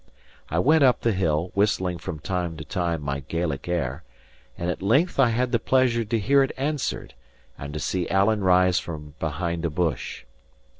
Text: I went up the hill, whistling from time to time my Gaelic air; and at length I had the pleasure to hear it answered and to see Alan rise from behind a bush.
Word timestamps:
I 0.49 0.57
went 0.57 0.83
up 0.83 1.01
the 1.01 1.11
hill, 1.11 1.51
whistling 1.53 1.99
from 1.99 2.17
time 2.17 2.57
to 2.57 2.65
time 2.65 3.03
my 3.03 3.19
Gaelic 3.19 3.67
air; 3.69 4.03
and 4.57 4.71
at 4.71 4.81
length 4.81 5.19
I 5.19 5.29
had 5.29 5.51
the 5.51 5.59
pleasure 5.59 6.03
to 6.03 6.17
hear 6.17 6.41
it 6.41 6.51
answered 6.57 7.13
and 7.55 7.71
to 7.71 7.79
see 7.79 8.09
Alan 8.09 8.43
rise 8.43 8.79
from 8.79 9.13
behind 9.19 9.63
a 9.63 9.69
bush. 9.69 10.23